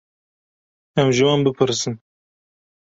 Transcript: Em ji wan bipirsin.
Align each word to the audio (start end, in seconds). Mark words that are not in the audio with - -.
Em 1.01 1.07
ji 1.15 1.23
wan 1.27 1.43
bipirsin. 1.45 1.93